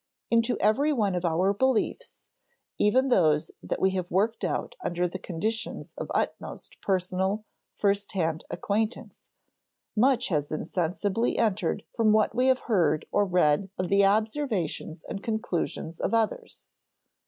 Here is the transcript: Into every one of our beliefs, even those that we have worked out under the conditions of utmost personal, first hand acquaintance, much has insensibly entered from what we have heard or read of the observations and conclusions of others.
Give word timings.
Into 0.31 0.57
every 0.57 0.91
one 0.91 1.13
of 1.13 1.25
our 1.25 1.53
beliefs, 1.53 2.31
even 2.79 3.09
those 3.09 3.51
that 3.61 3.79
we 3.79 3.91
have 3.91 4.09
worked 4.09 4.43
out 4.43 4.75
under 4.83 5.07
the 5.07 5.19
conditions 5.19 5.93
of 5.95 6.09
utmost 6.15 6.81
personal, 6.81 7.45
first 7.75 8.13
hand 8.13 8.43
acquaintance, 8.49 9.29
much 9.95 10.29
has 10.29 10.51
insensibly 10.51 11.37
entered 11.37 11.83
from 11.93 12.13
what 12.13 12.33
we 12.33 12.47
have 12.47 12.61
heard 12.61 13.05
or 13.11 13.25
read 13.25 13.69
of 13.77 13.89
the 13.89 14.03
observations 14.03 15.03
and 15.03 15.21
conclusions 15.21 15.99
of 15.99 16.15
others. 16.15 16.71